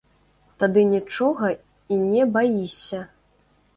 Тады 0.61 0.85
нічога 0.93 1.51
і 1.97 1.99
не 2.07 2.23
баішся. 2.39 3.07